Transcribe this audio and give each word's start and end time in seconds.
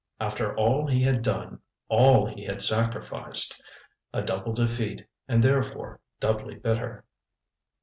After 0.19 0.57
all 0.57 0.87
he 0.87 1.03
had 1.03 1.21
done 1.21 1.59
all 1.87 2.25
he 2.25 2.43
had 2.43 2.59
sacrificed. 2.63 3.61
A 4.11 4.23
double 4.23 4.51
defeat, 4.53 5.05
and 5.27 5.43
therefore 5.43 5.99
doubly 6.19 6.55
bitter. 6.55 7.05